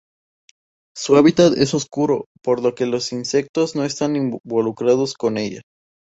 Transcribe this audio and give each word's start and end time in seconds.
Su 0.95 1.15
hábitat 1.15 1.53
es 1.57 1.75
oscuro, 1.75 2.25
por 2.41 2.63
lo 2.63 2.73
que 2.73 2.85
insectos 2.85 3.75
no 3.75 3.83
están 3.83 4.15
involucrados 4.15 5.13
con 5.13 5.37
ella. 5.37 5.61